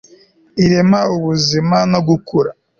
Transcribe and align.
irema 0.63 0.99
ubuzima 1.15 1.77
no 1.91 1.99
gukura 2.07 2.49